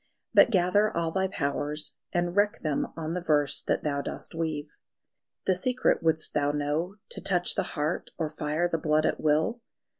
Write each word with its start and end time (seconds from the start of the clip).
But 0.33 0.49
gather 0.49 0.89
all 0.89 1.11
thy 1.11 1.27
powers, 1.27 1.93
and 2.11 2.35
wreck 2.35 2.61
them 2.61 2.87
on 2.97 3.13
the 3.13 3.21
verse 3.21 3.61
That 3.61 3.83
thou 3.83 4.01
dost 4.01 4.33
weave.... 4.33 4.75
The 5.45 5.53
secret 5.53 6.01
wouldst 6.01 6.33
thou 6.33 6.51
know 6.51 6.95
To 7.09 7.21
touch 7.21 7.53
the 7.53 7.61
heart 7.77 8.09
or 8.17 8.27
fire 8.27 8.67
the 8.67 8.79
blood 8.79 9.05
at 9.05 9.21
will? 9.21 9.61